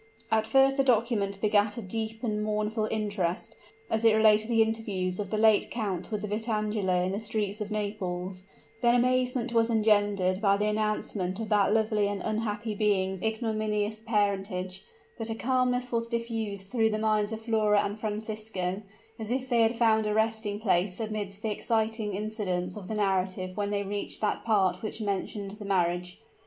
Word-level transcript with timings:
At 0.31 0.47
first 0.47 0.77
the 0.77 0.83
document 0.83 1.39
begat 1.41 1.77
a 1.77 1.81
deep 1.83 2.23
and 2.23 2.43
mournful 2.43 2.87
interest, 2.89 3.55
as 3.87 4.03
it 4.03 4.15
related 4.15 4.47
the 4.49 4.63
interviews 4.63 5.19
of 5.19 5.29
the 5.29 5.37
late 5.37 5.69
count 5.69 6.09
with 6.09 6.27
Vitangela 6.27 7.05
in 7.05 7.11
the 7.11 7.19
streets 7.19 7.61
of 7.61 7.69
Naples; 7.69 8.43
then 8.81 8.95
amazement 8.95 9.53
was 9.53 9.69
engendered 9.69 10.41
by 10.41 10.57
the 10.57 10.65
announcement 10.65 11.39
of 11.39 11.49
that 11.49 11.71
lovely 11.71 12.07
and 12.07 12.19
unhappy 12.23 12.73
being's 12.73 13.21
ignominious 13.23 13.99
parentage 13.99 14.83
but 15.19 15.29
a 15.29 15.35
calmness 15.35 15.91
was 15.91 16.07
diffused 16.07 16.71
through 16.71 16.89
the 16.89 16.97
minds 16.97 17.31
of 17.31 17.41
Flora 17.43 17.83
and 17.83 17.99
Francisco, 17.99 18.81
as 19.19 19.29
if 19.29 19.49
they 19.49 19.61
had 19.61 19.77
found 19.77 20.07
a 20.07 20.15
resting 20.15 20.59
place 20.59 20.99
amidst 20.99 21.43
the 21.43 21.51
exciting 21.51 22.15
incidents 22.15 22.75
of 22.75 22.87
the 22.87 22.95
narrative 22.95 23.55
when 23.55 23.69
they 23.69 23.83
reached 23.83 24.19
that 24.19 24.43
part 24.45 24.81
which 24.81 24.99
mentioned 24.99 25.51
the 25.59 25.65
marriage. 25.65 26.17